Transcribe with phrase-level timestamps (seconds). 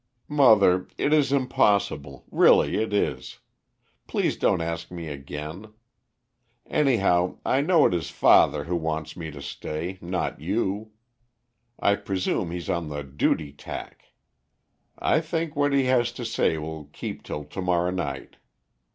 [0.27, 3.37] "Mother, it is impossible, really it is.
[4.07, 5.73] Please don't ask me again.
[6.65, 10.89] Anyhow, I know it is father who wants me to stay, not you.
[11.79, 14.05] I presume he's on the duty tack.
[14.97, 18.37] I think what he has to say will keep till to morrow night.